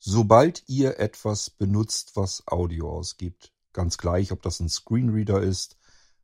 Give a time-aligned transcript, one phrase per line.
[0.00, 5.76] Sobald ihr etwas benutzt, was Audio ausgibt, ganz gleich, ob das ein Screenreader ist,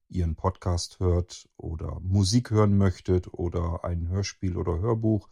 [0.09, 5.29] ihr einen Podcast hört oder Musik hören möchtet oder ein Hörspiel oder Hörbuch,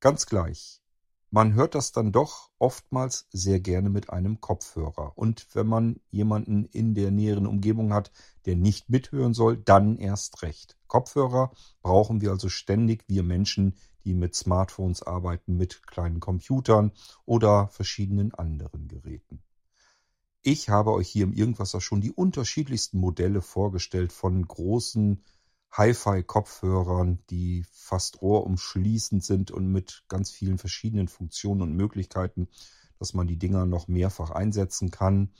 [0.00, 0.82] ganz gleich.
[1.30, 5.16] Man hört das dann doch oftmals sehr gerne mit einem Kopfhörer.
[5.16, 8.12] Und wenn man jemanden in der näheren Umgebung hat,
[8.44, 10.76] der nicht mithören soll, dann erst recht.
[10.88, 11.50] Kopfhörer
[11.80, 16.92] brauchen wir also ständig, wir Menschen, die mit Smartphones arbeiten, mit kleinen Computern
[17.24, 19.42] oder verschiedenen anderen Geräten.
[20.42, 25.22] Ich habe euch hier im Irgendwasser schon die unterschiedlichsten Modelle vorgestellt von großen
[25.70, 32.48] Hi-Fi-Kopfhörern, die fast ohrumschließend sind und mit ganz vielen verschiedenen Funktionen und Möglichkeiten,
[32.98, 35.32] dass man die Dinger noch mehrfach einsetzen kann,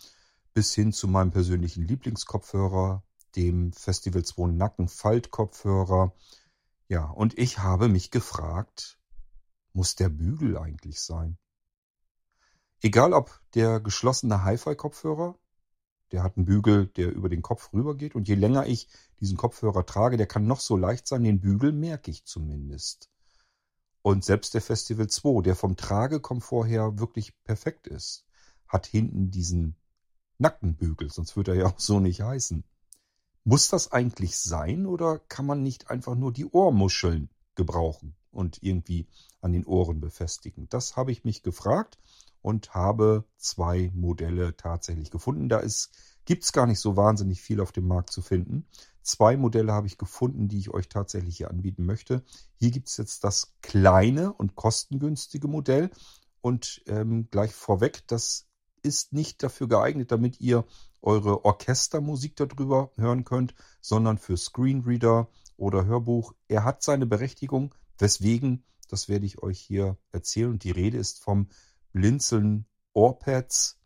[0.55, 3.03] bis hin zu meinem persönlichen Lieblingskopfhörer,
[3.37, 6.15] dem Festival 2 Nacken Faltkopfhörer.
[6.93, 8.99] Ja, und ich habe mich gefragt,
[9.73, 11.39] muss der Bügel eigentlich sein?
[12.83, 15.39] Egal ob der geschlossene Hi-Fi-Kopfhörer,
[16.11, 18.15] der hat einen Bügel, der über den Kopf rübergeht.
[18.15, 18.89] Und je länger ich
[19.21, 23.09] diesen Kopfhörer trage, der kann noch so leicht sein, den Bügel merke ich zumindest.
[24.03, 28.27] Und selbst der Festival 2, der vom Tragekomfort her wirklich perfekt ist,
[28.69, 29.77] hat hinten diesen
[30.37, 32.65] Nackenbügel, sonst würde er ja auch so nicht heißen.
[33.45, 39.09] Muss das eigentlich sein oder kann man nicht einfach nur die Ohrmuscheln gebrauchen und irgendwie
[39.41, 40.69] an den Ohren befestigen?
[40.69, 41.99] Das habe ich mich gefragt
[42.41, 45.49] und habe zwei Modelle tatsächlich gefunden.
[45.49, 45.63] Da
[46.25, 48.67] gibt es gar nicht so wahnsinnig viel auf dem Markt zu finden.
[49.03, 52.23] Zwei Modelle habe ich gefunden, die ich euch tatsächlich hier anbieten möchte.
[52.55, 55.91] Hier gibt es jetzt das kleine und kostengünstige Modell.
[56.41, 58.47] Und ähm, gleich vorweg, das
[58.83, 60.65] ist nicht dafür geeignet, damit ihr
[61.01, 66.35] eure Orchestermusik darüber hören könnt, sondern für Screenreader oder Hörbuch.
[66.49, 70.51] Er hat seine Berechtigung, weswegen, das werde ich euch hier erzählen.
[70.51, 71.49] Und die Rede ist vom
[71.93, 73.79] Blinzeln Ohrpads.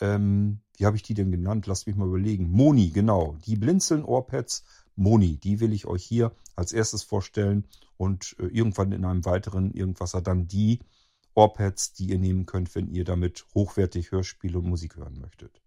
[0.00, 1.66] Ähm, wie habe ich die denn genannt?
[1.66, 2.50] Lasst mich mal überlegen.
[2.50, 3.36] Moni, genau.
[3.44, 4.64] Die Blinzeln Ohrpads
[4.96, 9.72] Moni, die will ich euch hier als erstes vorstellen und äh, irgendwann in einem weiteren
[9.72, 10.80] Irgendwasser dann die
[11.34, 15.62] Ohrpads, die ihr nehmen könnt, wenn ihr damit hochwertig Hörspiele und Musik hören möchtet.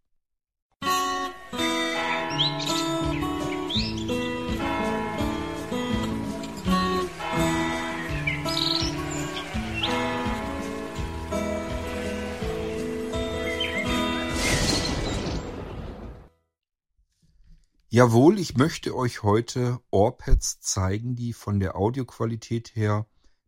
[17.95, 23.05] Jawohl, ich möchte euch heute Ohrpads zeigen, die von der Audioqualität her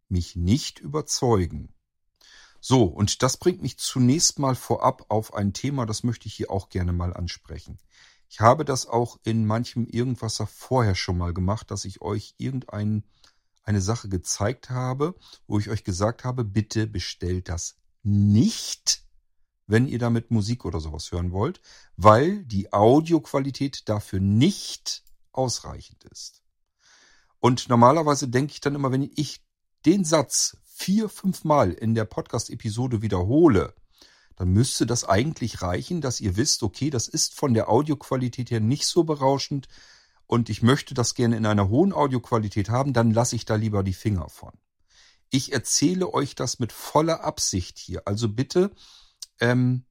[0.08, 1.75] mich nicht überzeugen.
[2.68, 6.50] So, und das bringt mich zunächst mal vorab auf ein Thema, das möchte ich hier
[6.50, 7.78] auch gerne mal ansprechen.
[8.28, 13.04] Ich habe das auch in manchem Irgendwasser vorher schon mal gemacht, dass ich euch irgendeine
[13.62, 15.14] eine Sache gezeigt habe,
[15.46, 19.06] wo ich euch gesagt habe, bitte bestellt das nicht
[19.68, 21.62] wenn ihr damit Musik oder sowas hören wollt,
[21.98, 26.42] weil die Audioqualität dafür nicht ausreichend ist.
[27.40, 29.44] Und normalerweise denke ich dann immer, wenn ich
[29.86, 33.74] den Satz vier, fünf Mal in der Podcast-Episode wiederhole,
[34.36, 38.60] dann müsste das eigentlich reichen, dass ihr wisst, okay, das ist von der Audioqualität her
[38.60, 39.70] nicht so berauschend
[40.28, 43.84] und ich möchte das gerne in einer hohen Audioqualität haben, dann lasse ich da lieber
[43.84, 44.52] die Finger von.
[45.30, 48.02] Ich erzähle euch das mit voller Absicht hier.
[48.06, 48.72] Also bitte
[49.40, 49.86] ähm,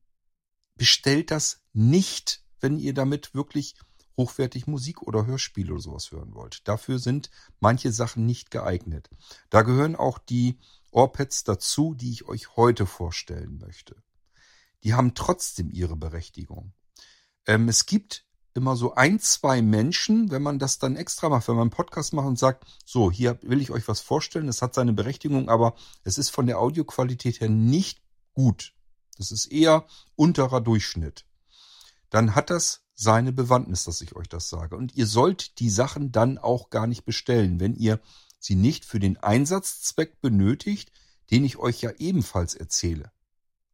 [0.77, 3.75] bestellt das nicht, wenn ihr damit wirklich
[4.17, 6.67] hochwertig Musik oder Hörspiele oder sowas hören wollt.
[6.69, 7.31] Dafür sind
[7.61, 9.11] manche Sachen nicht geeignet.
[9.51, 10.59] Da gehören auch die
[10.91, 13.97] Ohrpads dazu, die ich euch heute vorstellen möchte.
[14.85, 16.73] Die haben trotzdem ihre Berechtigung.
[17.47, 21.57] Ähm, es gibt immer so ein, zwei Menschen, wenn man das dann extra macht, wenn
[21.57, 24.75] man einen Podcast macht und sagt, so, hier will ich euch was vorstellen, es hat
[24.75, 28.01] seine Berechtigung, aber es ist von der Audioqualität her nicht
[28.33, 28.75] gut.
[29.19, 31.27] Das ist eher unterer Durchschnitt.
[32.11, 34.77] Dann hat das seine Bewandtnis, dass ich euch das sage.
[34.77, 38.01] Und ihr sollt die Sachen dann auch gar nicht bestellen, wenn ihr
[38.39, 40.93] sie nicht für den Einsatzzweck benötigt,
[41.31, 43.11] den ich euch ja ebenfalls erzähle.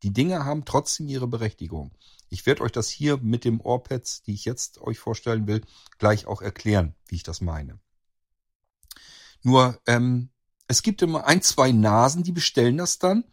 [0.03, 1.93] Die Dinge haben trotzdem ihre Berechtigung.
[2.31, 5.63] Ich werde euch das hier mit dem Ohrpads, die ich jetzt euch vorstellen will,
[5.99, 7.79] gleich auch erklären, wie ich das meine.
[9.43, 10.31] Nur, ähm,
[10.69, 13.25] es gibt immer ein, zwei Nasen, die bestellen das dann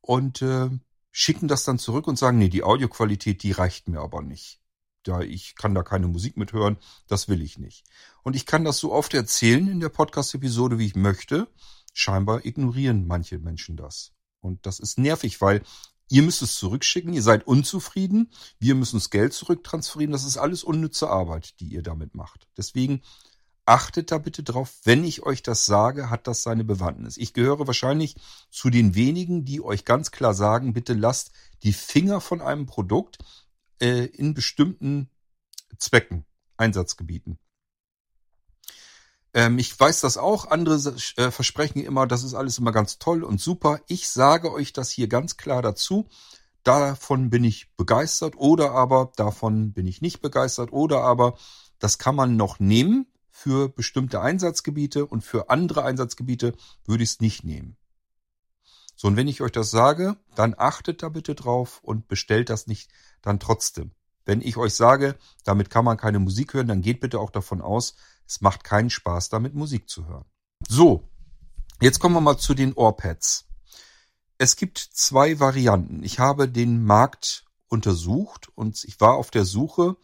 [0.00, 0.68] und äh,
[1.10, 4.60] schicken das dann zurück und sagen, nee, die Audioqualität, die reicht mir aber nicht.
[5.06, 7.84] Ja, ich kann da keine Musik mithören, das will ich nicht.
[8.22, 11.48] Und ich kann das so oft erzählen in der Podcast-Episode, wie ich möchte.
[11.92, 14.12] Scheinbar ignorieren manche Menschen das.
[14.40, 15.62] Und das ist nervig, weil
[16.08, 20.64] ihr müsst es zurückschicken, ihr seid unzufrieden, wir müssen das Geld zurücktransferieren, das ist alles
[20.64, 22.46] unnütze Arbeit, die ihr damit macht.
[22.56, 23.02] Deswegen
[23.66, 27.16] achtet da bitte drauf, wenn ich euch das sage, hat das seine Bewandtnis.
[27.16, 28.16] Ich gehöre wahrscheinlich
[28.50, 33.18] zu den wenigen, die euch ganz klar sagen, bitte lasst die Finger von einem Produkt
[33.80, 35.10] äh, in bestimmten
[35.78, 36.24] Zwecken,
[36.56, 37.38] Einsatzgebieten.
[39.34, 40.76] Ähm, ich weiß das auch, andere
[41.16, 43.80] äh, versprechen immer, das ist alles immer ganz toll und super.
[43.88, 46.08] Ich sage euch das hier ganz klar dazu.
[46.62, 51.36] Davon bin ich begeistert oder aber davon bin ich nicht begeistert oder aber
[51.78, 56.54] das kann man noch nehmen für bestimmte Einsatzgebiete und für andere Einsatzgebiete
[56.86, 57.76] würde ich es nicht nehmen.
[58.96, 62.66] So, und wenn ich euch das sage, dann achtet da bitte drauf und bestellt das
[62.66, 62.90] nicht
[63.22, 63.92] dann trotzdem.
[64.24, 67.60] Wenn ich euch sage, damit kann man keine Musik hören, dann geht bitte auch davon
[67.60, 67.94] aus,
[68.26, 70.24] es macht keinen Spaß, damit Musik zu hören.
[70.68, 71.08] So,
[71.80, 73.46] jetzt kommen wir mal zu den Ohrpads.
[74.38, 76.02] Es gibt zwei Varianten.
[76.02, 79.96] Ich habe den Markt untersucht und ich war auf der Suche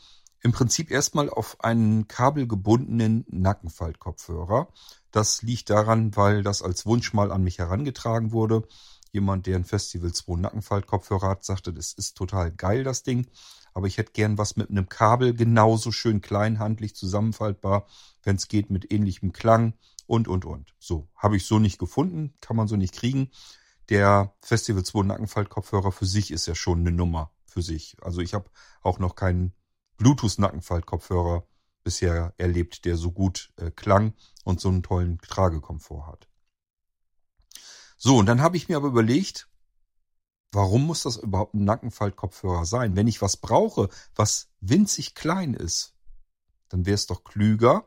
[0.42, 4.68] im Prinzip erstmal auf einen kabelgebundenen Nackenfaltkopfhörer.
[5.10, 8.66] Das liegt daran, weil das als Wunsch mal an mich herangetragen wurde.
[9.12, 13.26] Jemand, der ein Festival 2 Nackenfaltkopfhörer hat, sagte, das ist total geil, das Ding.
[13.74, 17.86] Aber ich hätte gern was mit einem Kabel, genauso schön kleinhandlich zusammenfaltbar,
[18.22, 19.74] wenn es geht, mit ähnlichem Klang
[20.06, 20.74] und, und, und.
[20.78, 23.30] So, habe ich so nicht gefunden, kann man so nicht kriegen.
[23.88, 27.96] Der Festival 2 Nackenfaltkopfhörer für sich ist ja schon eine Nummer für sich.
[28.02, 28.50] Also ich habe
[28.82, 29.52] auch noch keinen
[29.98, 31.44] Bluetooth-Nackenfaltkopfhörer
[31.82, 36.28] bisher erlebt, der so gut äh, klang und so einen tollen Tragekomfort hat.
[37.96, 39.48] So, und dann habe ich mir aber überlegt,
[40.52, 42.96] warum muss das überhaupt ein Nackenfaltkopfhörer sein?
[42.96, 45.94] Wenn ich was brauche, was winzig klein ist,
[46.68, 47.86] dann wäre es doch klüger,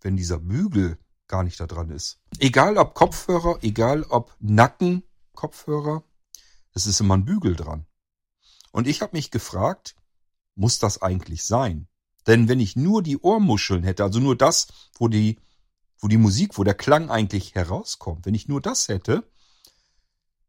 [0.00, 2.20] wenn dieser Bügel gar nicht da dran ist.
[2.38, 6.04] Egal ob Kopfhörer, egal ob Nackenkopfhörer,
[6.72, 7.86] es ist immer ein Bügel dran.
[8.70, 9.96] Und ich habe mich gefragt,
[10.54, 11.87] muss das eigentlich sein?
[12.28, 15.40] Denn wenn ich nur die Ohrmuscheln hätte, also nur das, wo die,
[15.98, 19.28] wo die Musik, wo der Klang eigentlich herauskommt, wenn ich nur das hätte,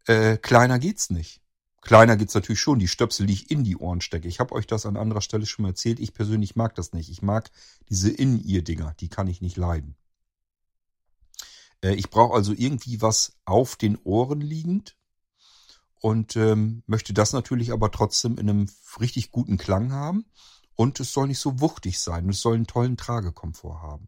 [0.06, 1.42] äh, kleiner geht's nicht.
[1.82, 4.28] Kleiner geht's natürlich schon, die Stöpsel, die ich in die Ohren stecke.
[4.28, 6.02] Ich habe euch das an anderer Stelle schon mal erzählt.
[6.02, 7.10] Ich persönlich mag das nicht.
[7.10, 7.50] Ich mag
[7.88, 9.96] diese In-Ear-Dinger, die kann ich nicht leiden.
[11.82, 14.98] Äh, ich brauche also irgendwie was auf den Ohren liegend,
[16.02, 20.26] und ähm, möchte das natürlich aber trotzdem in einem richtig guten Klang haben
[20.80, 24.08] und es soll nicht so wuchtig sein und es soll einen tollen Tragekomfort haben.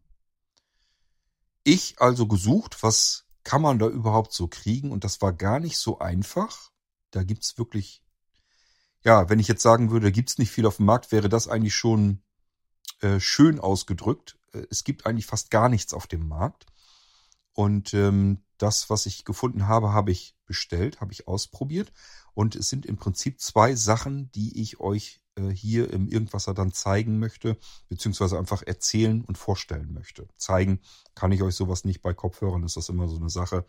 [1.65, 5.77] Ich also gesucht, was kann man da überhaupt so kriegen und das war gar nicht
[5.77, 6.71] so einfach.
[7.09, 8.01] Da gibt's wirklich,
[9.03, 11.75] ja, wenn ich jetzt sagen würde, gibt's nicht viel auf dem Markt, wäre das eigentlich
[11.75, 12.23] schon
[13.01, 14.39] äh, schön ausgedrückt.
[14.53, 16.67] Äh, es gibt eigentlich fast gar nichts auf dem Markt.
[17.51, 21.91] Und ähm, das, was ich gefunden habe, habe ich bestellt, habe ich ausprobiert.
[22.33, 25.20] Und es sind im Prinzip zwei Sachen, die ich euch
[25.53, 27.57] hier im Irgendwasser dann zeigen möchte,
[27.87, 30.27] beziehungsweise einfach erzählen und vorstellen möchte.
[30.37, 30.81] Zeigen
[31.15, 33.65] kann ich euch sowas nicht bei Kopfhörern, ist das immer so eine Sache.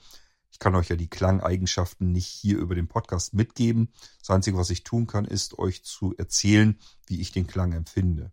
[0.50, 3.92] Ich kann euch ja die Klangeigenschaften nicht hier über den Podcast mitgeben.
[4.18, 8.32] Das Einzige, was ich tun kann, ist euch zu erzählen, wie ich den Klang empfinde.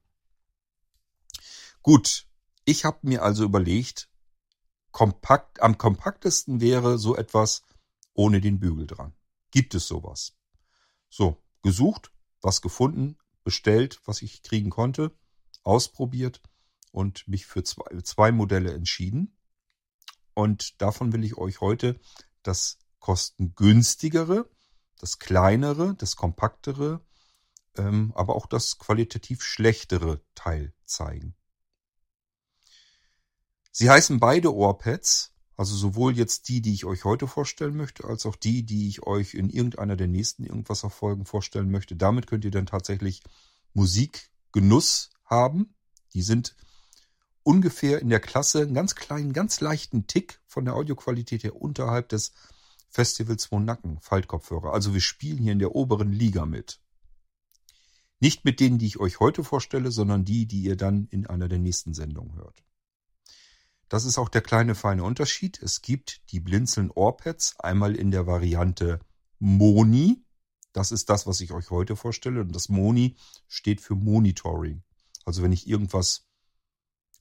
[1.81, 2.27] Gut,
[2.65, 4.09] ich habe mir also überlegt,
[4.91, 7.63] kompakt, am kompaktesten wäre so etwas
[8.13, 9.13] ohne den Bügel dran.
[9.51, 10.35] Gibt es sowas?
[11.09, 12.11] So, gesucht,
[12.41, 15.12] was gefunden, bestellt, was ich kriegen konnte,
[15.63, 16.41] ausprobiert
[16.91, 19.38] und mich für zwei, zwei Modelle entschieden.
[20.33, 22.00] Und davon will ich euch heute
[22.44, 24.50] das kostengünstigere,
[24.97, 27.06] das kleinere, das kompaktere,
[27.75, 31.36] ähm, aber auch das qualitativ schlechtere Teil zeigen.
[33.72, 38.25] Sie heißen beide Ohrpads, also sowohl jetzt die, die ich euch heute vorstellen möchte, als
[38.25, 41.98] auch die, die ich euch in irgendeiner der nächsten irgendwas Folgen vorstellen möchte.
[41.98, 43.22] Damit könnt ihr dann tatsächlich
[43.74, 45.75] Musikgenuss haben.
[46.13, 46.56] Die sind
[47.44, 52.08] ungefähr in der Klasse einen ganz kleinen, ganz leichten Tick von der Audioqualität her unterhalb
[52.08, 52.32] des
[52.88, 54.72] Festivals von Nacken Faltkopfhörer.
[54.72, 56.80] Also wir spielen hier in der oberen Liga mit.
[58.22, 61.50] Nicht mit denen, die ich euch heute vorstelle, sondern die, die ihr dann in einer
[61.50, 62.63] der nächsten Sendungen hört.
[63.89, 65.62] Das ist auch der kleine feine Unterschied.
[65.62, 69.00] Es gibt die Blinzeln Ohrpads einmal in der Variante
[69.39, 70.24] Moni.
[70.74, 72.41] Das ist das, was ich euch heute vorstelle.
[72.41, 73.17] Und das Moni
[73.48, 74.84] steht für Monitoring.
[75.25, 76.27] Also wenn ich irgendwas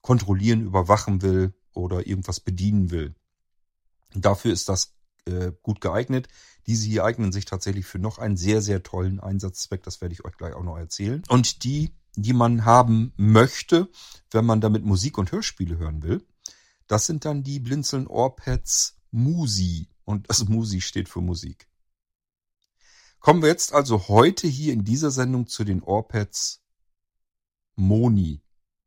[0.02, 3.14] kontrollieren, überwachen will oder irgendwas bedienen will.
[4.14, 4.94] Dafür ist das
[5.25, 6.28] äh, gut geeignet.
[6.66, 9.82] Diese hier eignen sich tatsächlich für noch einen sehr, sehr tollen Einsatzzweck.
[9.82, 11.22] Das werde ich euch gleich auch noch erzählen.
[11.28, 13.88] Und die, die man haben möchte,
[14.30, 16.26] wenn man damit Musik und Hörspiele hören will,
[16.88, 19.88] das sind dann die Blinzeln Ohrpads Musi.
[20.04, 21.68] Und das Musi steht für Musik.
[23.21, 26.62] Kommen wir jetzt also heute hier in dieser Sendung zu den Ohrpads
[27.76, 28.42] Moni.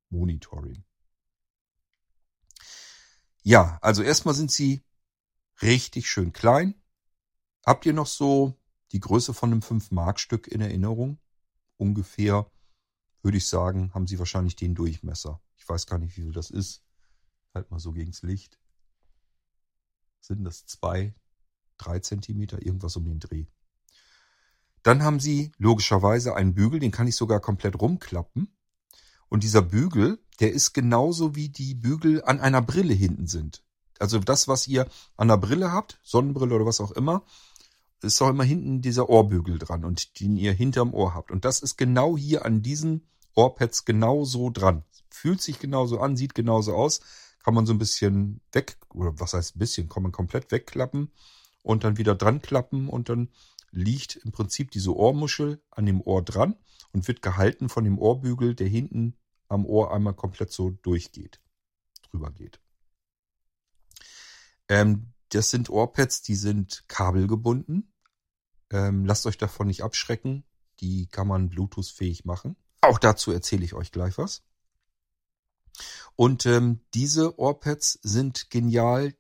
[0.10, 0.84] Monitoring.
[3.44, 4.84] Ja, also erstmal sind sie
[5.62, 6.76] richtig schön klein.
[7.66, 8.60] Habt ihr noch so
[8.92, 11.18] die Größe von einem 5-Mark-Stück in Erinnerung?
[11.78, 12.52] Ungefähr,
[13.22, 15.42] würde ich sagen, haben sie wahrscheinlich den Durchmesser.
[15.58, 16.84] Ich weiß gar nicht, wie viel das ist.
[17.54, 18.60] Halt mal so gegens Licht.
[20.20, 21.16] Sind das zwei,
[21.78, 23.46] drei Zentimeter, irgendwas um den Dreh.
[24.84, 28.56] Dann haben sie logischerweise einen Bügel, den kann ich sogar komplett rumklappen.
[29.30, 33.64] Und dieser Bügel, der ist genauso wie die Bügel an einer Brille hinten sind.
[34.00, 37.24] Also das, was ihr an der Brille habt, Sonnenbrille oder was auch immer,
[38.02, 41.32] ist auch immer hinten dieser Ohrbügel dran und den ihr hinterm Ohr habt.
[41.32, 44.84] Und das ist genau hier an diesen Ohrpads genauso dran.
[45.10, 47.02] Fühlt sich genauso an, sieht genauso aus.
[47.44, 51.12] Kann man so ein bisschen weg, oder was heißt ein bisschen, kann man komplett wegklappen
[51.64, 53.30] und dann wieder dran klappen und dann
[53.72, 56.56] liegt im Prinzip diese Ohrmuschel an dem Ohr dran
[56.92, 59.16] und wird gehalten von dem Ohrbügel, der hinten
[59.48, 61.42] am Ohr einmal komplett so durchgeht,
[62.10, 62.60] drüber geht.
[64.70, 67.94] Ähm, das sind Ohrpads, die sind kabelgebunden.
[68.70, 70.44] Ähm, lasst euch davon nicht abschrecken.
[70.80, 72.56] Die kann man Bluetooth-fähig machen.
[72.82, 74.44] Auch dazu erzähle ich euch gleich was.
[76.22, 79.16] Und ähm, diese Ohrpads sind genial,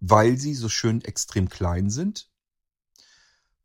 [0.00, 2.30] weil sie so schön extrem klein sind,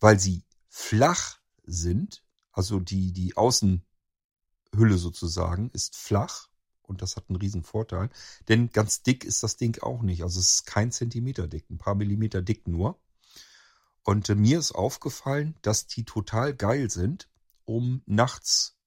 [0.01, 2.21] weil sie flach sind,
[2.51, 6.49] also die, die Außenhülle sozusagen ist flach
[6.81, 8.09] und das hat einen riesen Vorteil,
[8.49, 11.77] denn ganz dick ist das Ding auch nicht, also es ist kein Zentimeter dick, ein
[11.77, 12.99] paar Millimeter dick nur.
[14.03, 17.29] Und äh, mir ist aufgefallen, dass die total geil sind,
[17.63, 18.80] um nachts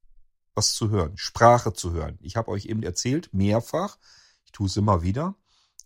[0.55, 2.19] was zu hören, Sprache zu hören.
[2.21, 3.99] Ich habe euch eben erzählt, mehrfach,
[4.45, 5.35] ich tue es immer wieder,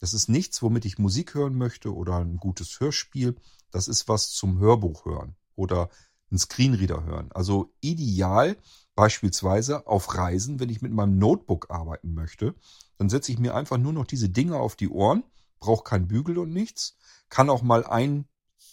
[0.00, 3.37] das ist nichts, womit ich Musik hören möchte oder ein gutes Hörspiel.
[3.70, 5.90] Das ist was zum Hörbuch hören oder
[6.30, 7.30] ein Screenreader hören.
[7.32, 8.56] Also ideal
[8.94, 12.54] beispielsweise auf Reisen, wenn ich mit meinem Notebook arbeiten möchte,
[12.96, 15.25] dann setze ich mir einfach nur noch diese Dinge auf die Ohren,
[15.60, 16.96] brauche kein Bügel und nichts,
[17.28, 18.26] kann auch mal ein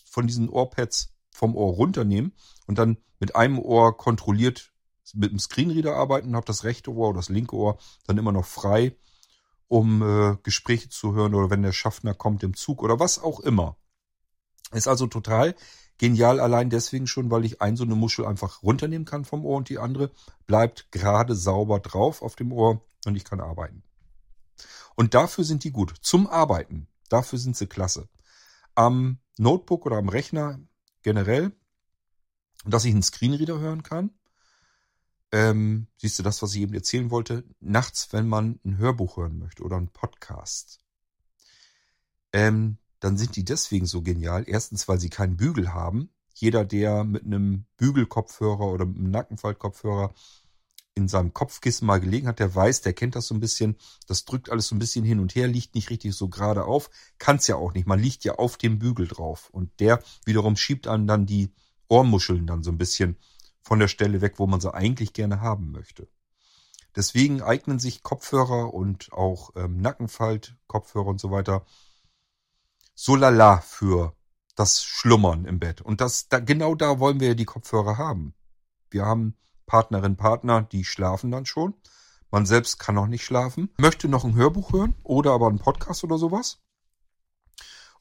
[0.05, 2.33] von diesen Ohrpads vom Ohr runternehmen
[2.67, 4.71] und dann mit einem Ohr kontrolliert
[5.13, 8.45] mit dem Screenreader arbeiten, habe das rechte Ohr oder das linke Ohr dann immer noch
[8.45, 8.95] frei
[9.67, 13.39] um äh, Gespräche zu hören oder wenn der Schaffner kommt im Zug oder was auch
[13.39, 13.77] immer.
[14.71, 15.55] Ist also total
[15.97, 19.57] genial allein deswegen schon, weil ich ein so eine Muschel einfach runternehmen kann vom Ohr
[19.57, 20.11] und die andere
[20.45, 23.83] bleibt gerade sauber drauf auf dem Ohr und ich kann arbeiten.
[24.95, 25.93] Und dafür sind die gut.
[26.01, 26.87] Zum Arbeiten.
[27.09, 28.07] Dafür sind sie klasse.
[28.73, 30.59] Am Notebook oder am Rechner
[31.01, 31.51] generell,
[32.65, 34.11] dass ich einen Screenreader hören kann,
[35.35, 39.37] ähm, siehst du das, was ich eben erzählen wollte, nachts, wenn man ein Hörbuch hören
[39.37, 40.79] möchte oder einen Podcast,
[42.31, 44.45] ähm, dann sind die deswegen so genial.
[44.47, 46.09] Erstens, weil sie keinen Bügel haben.
[46.33, 50.13] Jeder, der mit einem Bügelkopfhörer oder mit einem Nackenfaltkopfhörer
[50.93, 53.75] in seinem Kopfkissen mal gelegen hat, der weiß, der kennt das so ein bisschen.
[54.07, 56.89] Das drückt alles so ein bisschen hin und her, liegt nicht richtig so gerade auf.
[57.17, 57.87] Kann es ja auch nicht.
[57.87, 59.49] Man liegt ja auf dem Bügel drauf.
[59.49, 61.51] Und der wiederum schiebt einem dann die
[61.89, 63.17] Ohrmuscheln dann so ein bisschen
[63.65, 66.07] von der Stelle weg, wo man sie eigentlich gerne haben möchte.
[66.95, 71.65] Deswegen eignen sich Kopfhörer und auch ähm, Nackenfalt, Kopfhörer und so weiter
[72.93, 74.15] so lala für
[74.55, 75.81] das Schlummern im Bett.
[75.81, 78.35] Und das, da, genau da wollen wir ja die Kopfhörer haben.
[78.89, 81.73] Wir haben Partnerin, Partner, die schlafen dann schon.
[82.31, 86.03] Man selbst kann noch nicht schlafen, möchte noch ein Hörbuch hören oder aber einen Podcast
[86.03, 86.61] oder sowas.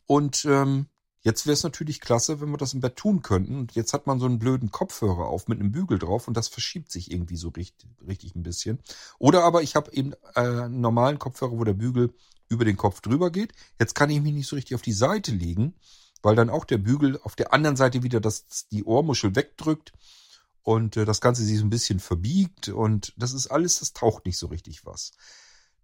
[0.06, 0.87] Und ähm,
[1.25, 3.57] Jetzt wäre es natürlich klasse, wenn wir das im Bett tun könnten.
[3.57, 6.49] Und jetzt hat man so einen blöden Kopfhörer auf mit einem Bügel drauf und das
[6.49, 8.78] verschiebt sich irgendwie so richtig, richtig ein bisschen.
[9.19, 12.12] Oder aber ich habe eben äh, einen normalen Kopfhörer, wo der Bügel
[12.50, 13.54] über den Kopf drüber geht.
[13.81, 15.73] Jetzt kann ich mich nicht so richtig auf die Seite legen,
[16.21, 19.95] weil dann auch der Bügel auf der anderen Seite wieder das, die Ohrmuschel wegdrückt
[20.62, 24.26] und äh, das Ganze sich so ein bisschen verbiegt und das ist alles, das taucht
[24.26, 25.12] nicht so richtig was.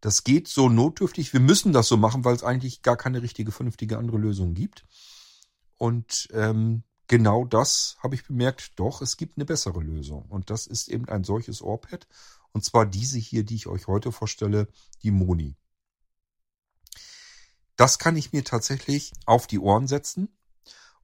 [0.02, 1.32] Das geht so notdürftig.
[1.32, 4.84] Wir müssen das so machen, weil es eigentlich gar keine richtige, vernünftige andere Lösung gibt.
[5.80, 10.26] Und ähm, genau das habe ich bemerkt, doch, es gibt eine bessere Lösung.
[10.28, 12.06] Und das ist eben ein solches Ohrpad.
[12.52, 14.68] Und zwar diese hier, die ich euch heute vorstelle,
[15.02, 15.56] die Moni.
[17.76, 20.28] Das kann ich mir tatsächlich auf die Ohren setzen.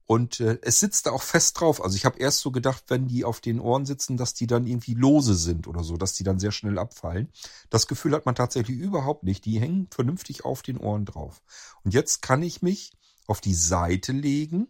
[0.05, 1.83] Und äh, es sitzt da auch fest drauf.
[1.83, 4.67] Also ich habe erst so gedacht, wenn die auf den Ohren sitzen, dass die dann
[4.67, 7.31] irgendwie lose sind oder so, dass die dann sehr schnell abfallen.
[7.71, 9.43] Das Gefühl hat man tatsächlich überhaupt nicht.
[9.45, 11.41] Die hängen vernünftig auf den Ohren drauf.
[11.83, 12.91] Und jetzt kann ich mich
[13.27, 14.67] auf die Seite legen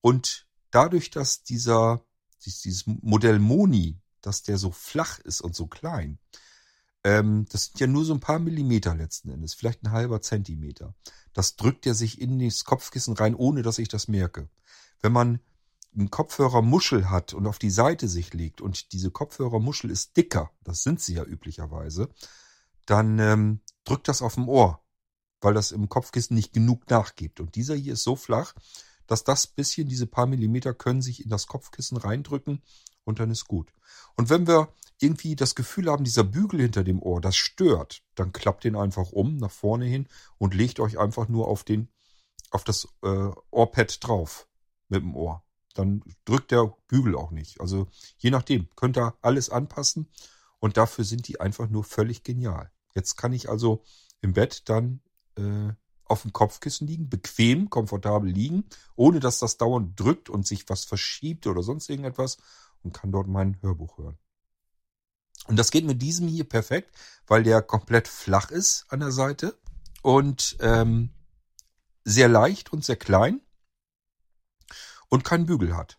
[0.00, 2.04] und dadurch, dass dieser,
[2.44, 6.18] dieses Modell Moni, dass der so flach ist und so klein,
[7.04, 10.94] ähm, das sind ja nur so ein paar Millimeter letzten Endes, vielleicht ein halber Zentimeter.
[11.32, 14.48] Das drückt ja sich in das Kopfkissen rein, ohne dass ich das merke.
[15.00, 15.40] Wenn man
[15.94, 20.82] einen Kopfhörermuschel hat und auf die Seite sich legt und diese Kopfhörermuschel ist dicker, das
[20.82, 22.10] sind sie ja üblicherweise,
[22.86, 24.82] dann ähm, drückt das auf dem Ohr
[25.46, 27.38] weil das im Kopfkissen nicht genug nachgibt.
[27.38, 28.52] Und dieser hier ist so flach,
[29.06, 32.64] dass das bisschen, diese paar Millimeter können sich in das Kopfkissen reindrücken
[33.04, 33.72] und dann ist gut.
[34.16, 38.32] Und wenn wir irgendwie das Gefühl haben, dieser Bügel hinter dem Ohr, das stört, dann
[38.32, 41.90] klappt den einfach um nach vorne hin und legt euch einfach nur auf den,
[42.50, 44.48] auf das äh, Ohrpad drauf
[44.88, 45.44] mit dem Ohr.
[45.74, 47.60] Dann drückt der Bügel auch nicht.
[47.60, 47.86] Also
[48.18, 50.10] je nachdem, könnt ihr alles anpassen
[50.58, 52.72] und dafür sind die einfach nur völlig genial.
[52.96, 53.84] Jetzt kann ich also
[54.22, 55.02] im Bett dann
[55.36, 55.72] äh,
[56.04, 58.64] auf dem Kopfkissen liegen, bequem, komfortabel liegen,
[58.94, 62.38] ohne dass das dauernd drückt und sich was verschiebt oder sonst irgendetwas
[62.82, 64.18] und kann dort mein Hörbuch hören.
[65.46, 69.58] Und das geht mit diesem hier perfekt, weil der komplett flach ist an der Seite
[70.02, 71.10] und ähm,
[72.04, 73.40] sehr leicht und sehr klein
[75.08, 75.98] und keinen Bügel hat.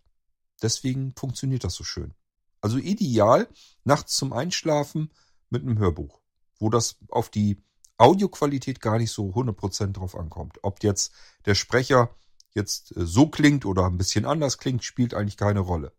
[0.62, 2.13] Deswegen funktioniert das so schön.
[2.62, 3.48] Also ideal
[3.84, 5.12] nachts zum Einschlafen
[5.50, 6.22] mit einem Hörbuch,
[6.60, 7.62] wo das auf die
[7.98, 10.60] Audioqualität gar nicht so 100% drauf ankommt.
[10.62, 11.13] Ob jetzt
[11.46, 12.16] der Sprecher
[12.54, 15.94] jetzt äh, so klingt oder ein bisschen anders klingt, spielt eigentlich keine Rolle.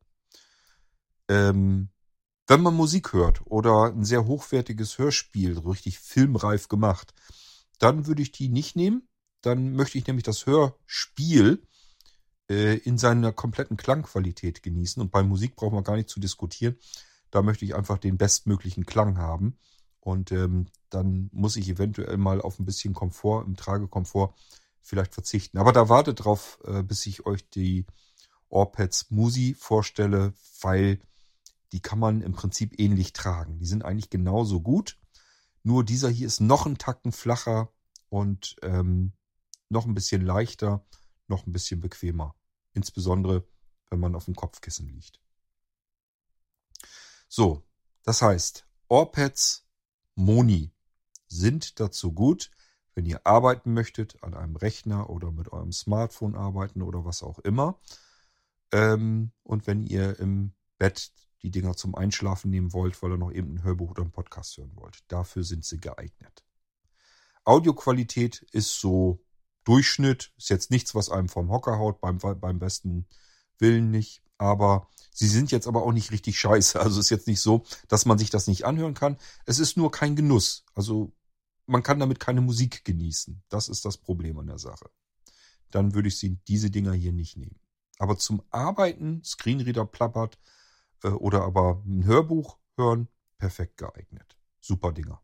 [1.28, 1.90] Ähm,
[2.47, 7.12] wenn man Musik hört oder ein sehr hochwertiges Hörspiel, richtig filmreif gemacht,
[7.78, 9.07] dann würde ich die nicht nehmen.
[9.43, 11.62] Dann möchte ich nämlich das Hörspiel
[12.50, 15.00] äh, in seiner kompletten Klangqualität genießen.
[15.02, 16.76] Und bei Musik brauchen wir gar nicht zu diskutieren.
[17.31, 19.59] Da möchte ich einfach den bestmöglichen Klang haben.
[20.00, 24.35] Und ähm, dann muss ich eventuell mal auf ein bisschen Komfort, im Tragekomfort
[24.81, 25.59] vielleicht verzichten.
[25.59, 27.87] Aber da wartet drauf, äh, bis ich euch die
[28.49, 31.00] Orpads Musi vorstelle, weil
[31.73, 33.59] die kann man im Prinzip ähnlich tragen.
[33.59, 34.99] Die sind eigentlich genauso gut.
[35.62, 37.71] Nur dieser hier ist noch einen Tacken flacher
[38.09, 39.12] und ähm,
[39.69, 40.87] noch ein bisschen leichter,
[41.26, 42.35] noch ein bisschen bequemer.
[42.73, 43.47] Insbesondere,
[43.90, 45.21] wenn man auf dem Kopfkissen liegt.
[47.28, 47.62] So,
[48.05, 49.67] das heißt, Orpads
[50.18, 50.72] Moni
[51.28, 52.50] sind dazu gut,
[52.94, 57.38] wenn ihr arbeiten möchtet, an einem Rechner oder mit eurem Smartphone arbeiten oder was auch
[57.38, 57.78] immer.
[58.72, 63.30] Ähm, und wenn ihr im Bett die Dinger zum Einschlafen nehmen wollt, weil ihr noch
[63.30, 65.04] eben ein Hörbuch oder einen Podcast hören wollt.
[65.06, 66.45] Dafür sind sie geeignet.
[67.45, 69.25] Audioqualität ist so
[69.62, 73.06] Durchschnitt, ist jetzt nichts, was einem vom Hocker haut, beim, beim besten
[73.58, 76.80] Willen nicht, aber sie sind jetzt aber auch nicht richtig scheiße.
[76.80, 79.18] Also ist jetzt nicht so, dass man sich das nicht anhören kann.
[79.44, 80.64] Es ist nur kein Genuss.
[80.74, 81.12] Also
[81.66, 83.42] man kann damit keine Musik genießen.
[83.48, 84.90] Das ist das Problem an der Sache.
[85.70, 87.60] Dann würde ich sie diese Dinger hier nicht nehmen.
[87.98, 90.38] Aber zum Arbeiten, Screenreader plappert,
[91.02, 94.38] äh, oder aber ein Hörbuch hören, perfekt geeignet.
[94.60, 95.20] Super Dinger.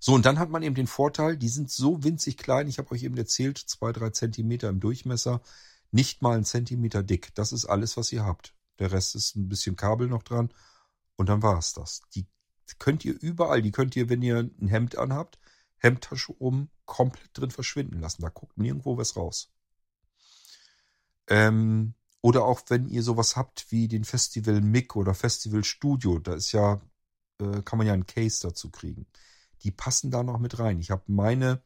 [0.00, 2.92] So, und dann hat man eben den Vorteil, die sind so winzig klein, ich habe
[2.92, 5.42] euch eben erzählt, zwei, drei Zentimeter im Durchmesser,
[5.90, 7.34] nicht mal ein Zentimeter dick.
[7.34, 8.54] Das ist alles, was ihr habt.
[8.78, 10.52] Der Rest ist ein bisschen Kabel noch dran
[11.16, 12.02] und dann war es das.
[12.14, 12.26] Die
[12.78, 15.38] könnt ihr überall, die könnt ihr, wenn ihr ein Hemd anhabt,
[15.78, 18.22] Hemdtasche oben komplett drin verschwinden lassen.
[18.22, 19.52] Da guckt nirgendwo was raus.
[21.28, 26.34] Ähm, oder auch wenn ihr sowas habt wie den Festival MIG oder Festival Studio, da
[26.34, 26.80] ist ja,
[27.40, 29.06] äh, kann man ja einen Case dazu kriegen.
[29.62, 30.80] Die passen da noch mit rein.
[30.80, 31.62] Ich habe meine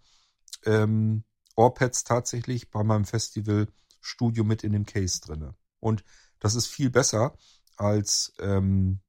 [0.65, 1.25] ähm,
[1.57, 3.69] Ohrpads tatsächlich bei meinem Festival
[4.03, 5.55] Studio mit in dem Case drinne.
[5.81, 6.05] Und
[6.39, 7.37] das ist viel besser
[7.77, 9.01] als ähm,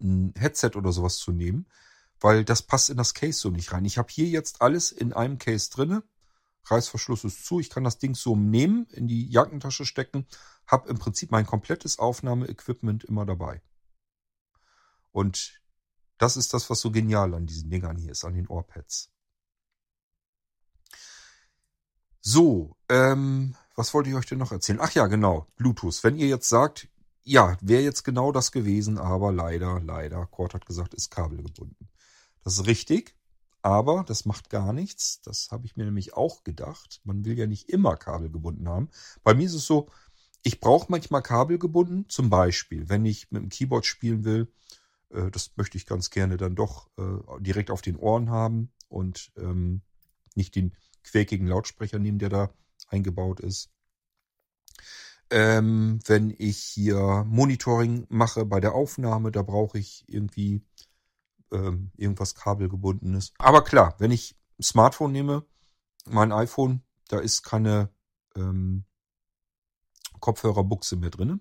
[0.00, 1.66] ein Headset oder sowas zu nehmen,
[2.20, 3.84] weil das passt in das Case so nicht rein.
[3.84, 6.04] Ich habe hier jetzt alles in einem Case drinne
[6.64, 7.60] Reißverschluss ist zu.
[7.60, 10.26] Ich kann das Ding so nehmen, in die Jackentasche stecken,
[10.66, 13.62] habe im Prinzip mein komplettes Aufnahmeequipment immer dabei.
[15.10, 15.60] Und
[16.18, 19.10] das ist das, was so genial an diesen Dingern hier ist, an den Ohrpads.
[22.20, 24.78] So, ähm, was wollte ich euch denn noch erzählen?
[24.80, 26.02] Ach ja, genau, Bluetooth.
[26.02, 26.88] Wenn ihr jetzt sagt,
[27.24, 31.88] ja, wäre jetzt genau das gewesen, aber leider, leider, Cord hat gesagt, ist kabelgebunden.
[32.42, 33.14] Das ist richtig.
[33.62, 35.20] Aber das macht gar nichts.
[35.22, 37.00] Das habe ich mir nämlich auch gedacht.
[37.04, 38.90] Man will ja nicht immer Kabel gebunden haben.
[39.22, 39.88] Bei mir ist es so,
[40.42, 42.06] ich brauche manchmal Kabel gebunden.
[42.08, 44.52] Zum Beispiel, wenn ich mit dem Keyboard spielen will.
[45.10, 49.30] Äh, das möchte ich ganz gerne dann doch äh, direkt auf den Ohren haben und
[49.36, 49.82] ähm,
[50.34, 52.50] nicht den quäkigen Lautsprecher nehmen, der da
[52.92, 53.70] eingebaut ist.
[55.30, 60.62] Ähm, wenn ich hier Monitoring mache bei der Aufnahme, da brauche ich irgendwie
[61.50, 63.32] ähm, irgendwas kabelgebundenes.
[63.38, 65.46] Aber klar, wenn ich Smartphone nehme,
[66.06, 67.88] mein iPhone, da ist keine
[68.36, 68.84] ähm,
[70.20, 71.40] Kopfhörerbuchse mehr drin.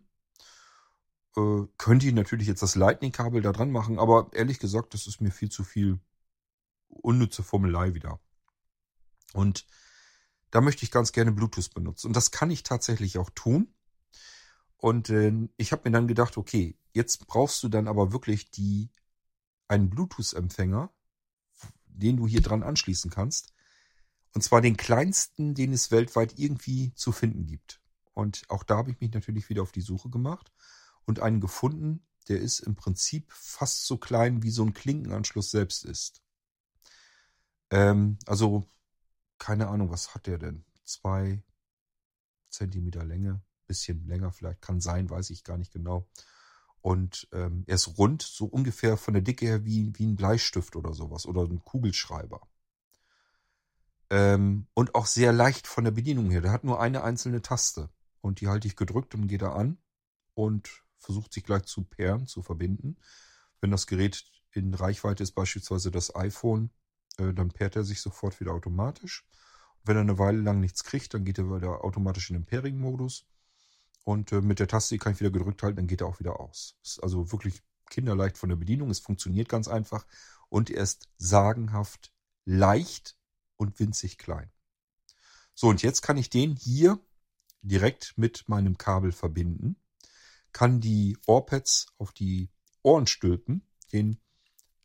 [1.35, 5.21] Äh, könnte ich natürlich jetzt das Lightning-Kabel da dran machen, aber ehrlich gesagt, das ist
[5.21, 5.99] mir viel zu viel
[6.87, 8.19] unnütze Formelei wieder.
[9.33, 9.65] Und
[10.51, 12.07] da möchte ich ganz gerne Bluetooth benutzen.
[12.07, 13.73] Und das kann ich tatsächlich auch tun.
[14.77, 18.89] Und äh, ich habe mir dann gedacht, okay, jetzt brauchst du dann aber wirklich die
[19.67, 20.91] einen Bluetooth-Empfänger,
[21.85, 23.53] den du hier dran anschließen kannst.
[24.33, 27.81] Und zwar den kleinsten, den es weltweit irgendwie zu finden gibt.
[28.13, 30.51] Und auch da habe ich mich natürlich wieder auf die Suche gemacht
[31.05, 35.85] und einen gefunden, der ist im Prinzip fast so klein, wie so ein Klinkenanschluss selbst
[35.85, 36.21] ist.
[37.69, 38.65] Ähm, also,
[39.41, 40.63] keine Ahnung, was hat der denn?
[40.85, 41.43] Zwei
[42.49, 46.07] Zentimeter Länge, bisschen länger vielleicht, kann sein, weiß ich gar nicht genau.
[46.79, 50.75] Und ähm, er ist rund, so ungefähr von der Dicke her wie, wie ein Bleistift
[50.75, 52.47] oder sowas oder ein Kugelschreiber.
[54.11, 56.41] Ähm, und auch sehr leicht von der Bedienung her.
[56.41, 57.89] Der hat nur eine einzelne Taste.
[58.21, 59.79] Und die halte ich gedrückt und gehe da an
[60.35, 62.97] und versucht sich gleich zu pairen, zu verbinden.
[63.59, 66.69] Wenn das Gerät in Reichweite ist, beispielsweise das iPhone,
[67.17, 69.25] dann pairt er sich sofort wieder automatisch.
[69.83, 73.25] Wenn er eine Weile lang nichts kriegt, dann geht er wieder automatisch in den Pairing-Modus.
[74.03, 76.39] Und äh, mit der Taste kann ich wieder gedrückt halten, dann geht er auch wieder
[76.39, 76.75] aus.
[76.83, 78.89] Ist also wirklich kinderleicht von der Bedienung.
[78.89, 80.05] Es funktioniert ganz einfach.
[80.49, 82.11] Und er ist sagenhaft
[82.45, 83.17] leicht
[83.57, 84.49] und winzig klein.
[85.53, 86.99] So, und jetzt kann ich den hier
[87.61, 89.75] direkt mit meinem Kabel verbinden,
[90.51, 92.49] kann die Ohrpads auf die
[92.81, 93.67] Ohren stülpen.
[93.93, 94.17] Den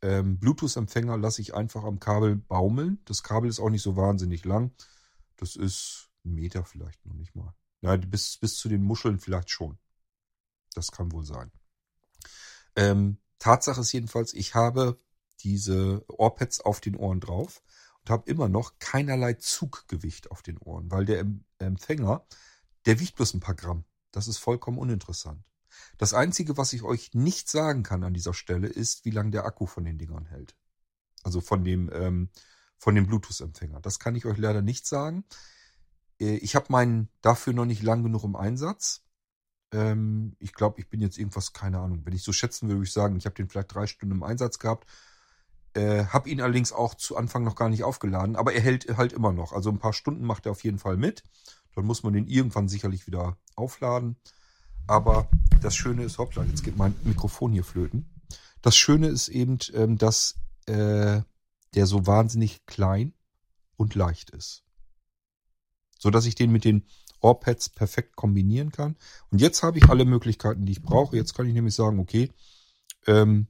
[0.06, 3.00] ähm, Bluetooth-Empfänger lasse ich einfach am Kabel baumeln.
[3.06, 4.70] Das Kabel ist auch nicht so wahnsinnig lang.
[5.36, 7.54] Das ist ein Meter vielleicht noch nicht mal.
[7.80, 9.78] Ja, bis, bis zu den Muscheln vielleicht schon.
[10.74, 11.50] Das kann wohl sein.
[12.76, 15.00] Ähm, Tatsache ist jedenfalls, ich habe
[15.40, 17.62] diese Ohrpads auf den Ohren drauf
[18.00, 21.26] und habe immer noch keinerlei Zuggewicht auf den Ohren, weil der
[21.58, 22.24] Empfänger,
[22.86, 23.84] der wiegt bloß ein paar Gramm.
[24.12, 25.42] Das ist vollkommen uninteressant.
[25.98, 29.44] Das Einzige, was ich euch nicht sagen kann an dieser Stelle, ist, wie lange der
[29.44, 30.56] Akku von den Dingern hält.
[31.22, 32.30] Also von dem, ähm,
[32.86, 33.80] dem Bluetooth-Empfänger.
[33.80, 35.24] Das kann ich euch leider nicht sagen.
[36.20, 39.02] Äh, ich habe meinen dafür noch nicht lang genug im Einsatz.
[39.72, 42.02] Ähm, ich glaube, ich bin jetzt irgendwas, keine Ahnung.
[42.04, 44.22] Wenn ich so schätzen würde, würde ich sagen, ich habe den vielleicht drei Stunden im
[44.22, 44.88] Einsatz gehabt.
[45.74, 49.12] Äh, habe ihn allerdings auch zu Anfang noch gar nicht aufgeladen, aber er hält halt
[49.12, 49.52] immer noch.
[49.52, 51.22] Also ein paar Stunden macht er auf jeden Fall mit.
[51.74, 54.16] Dann muss man den irgendwann sicherlich wieder aufladen.
[54.86, 55.28] Aber
[55.60, 58.08] das Schöne ist, hoppla, jetzt geht mein Mikrofon hier flöten.
[58.62, 61.22] Das Schöne ist eben, ähm, dass äh,
[61.74, 63.12] der so wahnsinnig klein
[63.76, 64.64] und leicht ist.
[65.98, 66.84] So dass ich den mit den
[67.20, 68.96] Ohrpads perfekt kombinieren kann.
[69.30, 71.16] Und jetzt habe ich alle Möglichkeiten, die ich brauche.
[71.16, 72.30] Jetzt kann ich nämlich sagen, okay,
[73.06, 73.48] ähm,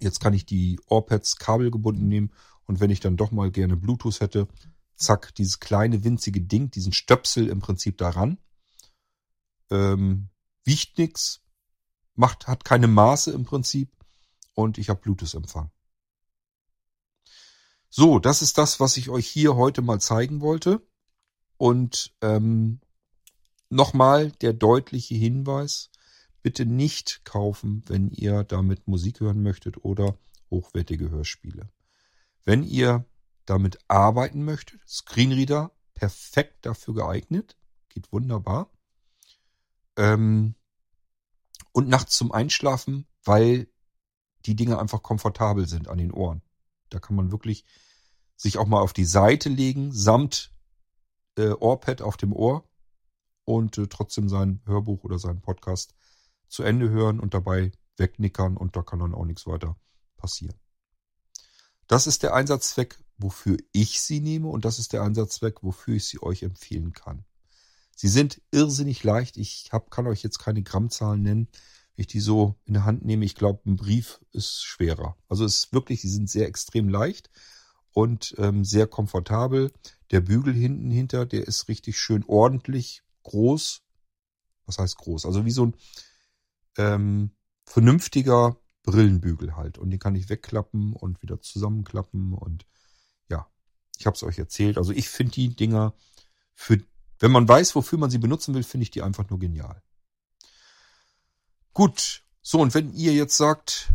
[0.00, 2.32] jetzt kann ich die Ohrpads kabelgebunden nehmen
[2.66, 4.48] und wenn ich dann doch mal gerne Bluetooth hätte,
[4.96, 8.38] zack, dieses kleine winzige Ding, diesen Stöpsel im Prinzip daran.
[9.70, 10.28] Ähm,
[10.64, 11.40] wiegt nix,
[12.14, 13.90] macht, hat keine Maße im Prinzip
[14.54, 15.70] und ich habe Bluetooth-Empfang.
[17.88, 20.86] So, das ist das, was ich euch hier heute mal zeigen wollte.
[21.56, 22.80] Und ähm,
[23.70, 25.90] nochmal der deutliche Hinweis,
[26.42, 30.18] bitte nicht kaufen, wenn ihr damit Musik hören möchtet oder
[30.50, 31.70] hochwertige Hörspiele.
[32.44, 33.04] Wenn ihr
[33.46, 37.56] damit arbeiten möchtet, Screenreader perfekt dafür geeignet,
[37.88, 38.70] geht wunderbar.
[39.96, 40.54] Ähm,
[41.72, 43.68] und nachts zum Einschlafen, weil
[44.46, 46.42] die Dinge einfach komfortabel sind an den Ohren.
[46.90, 47.64] Da kann man wirklich
[48.36, 50.52] sich auch mal auf die Seite legen, samt
[51.36, 52.68] äh, Ohrpad auf dem Ohr
[53.44, 55.94] und äh, trotzdem sein Hörbuch oder seinen Podcast
[56.48, 59.76] zu Ende hören und dabei wegnickern und da kann dann auch nichts weiter
[60.16, 60.56] passieren.
[61.86, 66.06] Das ist der Einsatzzweck, wofür ich sie nehme und das ist der Einsatzzweck, wofür ich
[66.06, 67.24] sie euch empfehlen kann.
[67.96, 69.38] Sie sind irrsinnig leicht.
[69.38, 71.48] Ich hab, kann euch jetzt keine Grammzahlen nennen.
[71.96, 75.16] Wenn ich die so in der Hand nehme, ich glaube, ein Brief ist schwerer.
[75.28, 77.30] Also es ist wirklich, sie sind sehr extrem leicht
[77.92, 79.72] und ähm, sehr komfortabel.
[80.10, 83.82] Der Bügel hinten hinter, der ist richtig schön ordentlich groß.
[84.66, 85.24] Was heißt groß?
[85.24, 85.76] Also wie so ein
[86.76, 87.30] ähm,
[87.64, 89.78] vernünftiger Brillenbügel halt.
[89.78, 92.34] Und den kann ich wegklappen und wieder zusammenklappen.
[92.34, 92.66] Und
[93.30, 93.50] ja,
[93.98, 94.76] ich habe es euch erzählt.
[94.76, 95.94] Also ich finde die Dinger
[96.52, 96.82] für
[97.18, 99.82] wenn man weiß, wofür man sie benutzen will, finde ich die einfach nur genial.
[101.72, 103.92] Gut, so und wenn ihr jetzt sagt,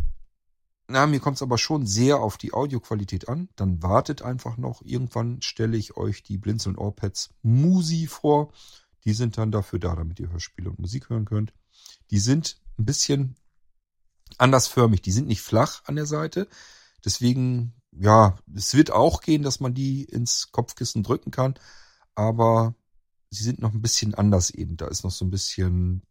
[0.88, 4.82] na, mir kommt es aber schon sehr auf die Audioqualität an, dann wartet einfach noch.
[4.82, 8.52] Irgendwann stelle ich euch die Blinzeln Ohrpads Musi vor.
[9.04, 11.54] Die sind dann dafür da, damit ihr Hörspiele und Musik hören könnt.
[12.10, 13.36] Die sind ein bisschen
[14.38, 15.02] andersförmig.
[15.02, 16.46] Die sind nicht flach an der Seite.
[17.04, 21.54] Deswegen, ja, es wird auch gehen, dass man die ins Kopfkissen drücken kann.
[22.14, 22.74] Aber
[23.32, 24.76] sie sind noch ein bisschen anders eben.
[24.76, 26.02] Da ist noch so ein bisschen,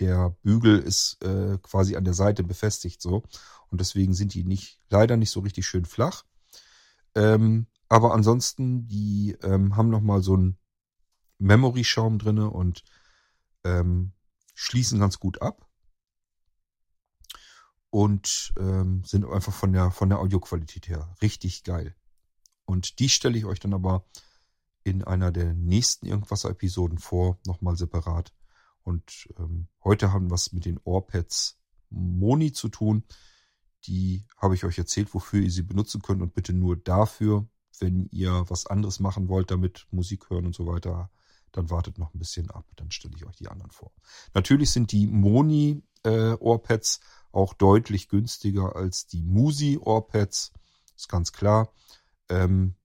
[0.00, 3.22] der Bügel ist äh, quasi an der Seite befestigt so.
[3.70, 6.24] Und deswegen sind die nicht, leider nicht so richtig schön flach.
[7.14, 10.58] Ähm, aber ansonsten, die ähm, haben nochmal so einen
[11.38, 12.84] Memory-Schaum drinne und
[13.64, 14.12] ähm,
[14.54, 15.68] schließen ganz gut ab.
[17.94, 21.94] und ähm, sind einfach von der, von der Audioqualität her richtig geil.
[22.64, 24.04] Und die stelle ich euch dann aber
[24.84, 28.32] in einer der nächsten Irgendwasser-Episoden vor, nochmal separat.
[28.82, 33.04] Und ähm, heute haben wir was mit den Ohrpads Moni zu tun.
[33.86, 37.48] Die habe ich euch erzählt, wofür ihr sie benutzen könnt und bitte nur dafür,
[37.80, 41.10] wenn ihr was anderes machen wollt, damit Musik hören und so weiter,
[41.50, 42.66] dann wartet noch ein bisschen ab.
[42.76, 43.92] Dann stelle ich euch die anderen vor.
[44.34, 47.00] Natürlich sind die Moni äh, Ohrpads
[47.32, 50.52] auch deutlich günstiger als die Musi Ohrpads.
[50.96, 51.72] Ist ganz klar.
[52.28, 52.76] Ähm,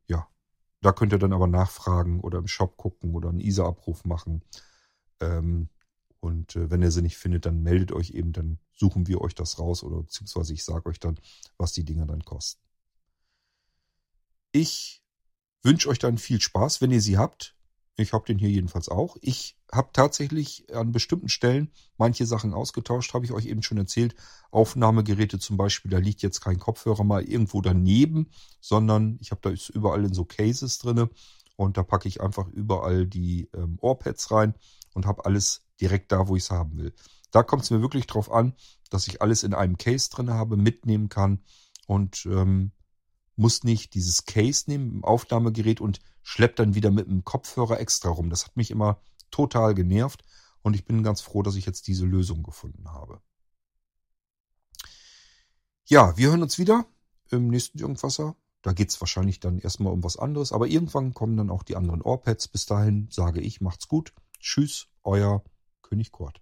[0.81, 4.43] da könnt ihr dann aber nachfragen oder im Shop gucken oder einen ISA-Abruf machen.
[5.19, 5.69] Ähm,
[6.19, 9.35] und äh, wenn ihr sie nicht findet, dann meldet euch eben, dann suchen wir euch
[9.35, 11.19] das raus oder beziehungsweise ich sage euch dann,
[11.57, 12.61] was die Dinger dann kosten.
[14.51, 15.03] Ich
[15.61, 17.55] wünsche euch dann viel Spaß, wenn ihr sie habt.
[17.99, 19.17] Ich habe den hier jedenfalls auch.
[19.21, 24.15] Ich habe tatsächlich an bestimmten Stellen manche Sachen ausgetauscht, habe ich euch eben schon erzählt.
[24.51, 28.29] Aufnahmegeräte zum Beispiel, da liegt jetzt kein Kopfhörer mal irgendwo daneben,
[28.61, 31.09] sondern ich habe da überall in so Cases drinne
[31.57, 34.55] und da packe ich einfach überall die ähm, Ohrpads rein
[34.93, 36.93] und habe alles direkt da, wo ich es haben will.
[37.31, 38.53] Da kommt es mir wirklich drauf an,
[38.89, 41.39] dass ich alles in einem Case drin habe, mitnehmen kann
[41.85, 42.71] und ähm,
[43.39, 48.09] muss nicht dieses Case nehmen im Aufnahmegerät und schleppt dann wieder mit dem Kopfhörer extra
[48.09, 48.29] rum.
[48.29, 50.23] Das hat mich immer total genervt
[50.61, 53.21] und ich bin ganz froh, dass ich jetzt diese Lösung gefunden habe.
[55.85, 56.85] Ja, wir hören uns wieder
[57.31, 58.35] im nächsten Irgendwasser.
[58.61, 61.77] Da geht es wahrscheinlich dann erstmal um was anderes, aber irgendwann kommen dann auch die
[61.77, 62.49] anderen Ohrpads.
[62.49, 64.13] Bis dahin sage ich, macht's gut.
[64.39, 65.43] Tschüss, euer
[65.81, 66.41] König Kurt.